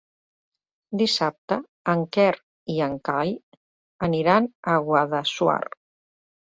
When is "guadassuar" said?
4.91-5.65